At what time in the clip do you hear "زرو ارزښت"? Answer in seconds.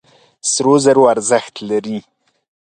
0.83-1.55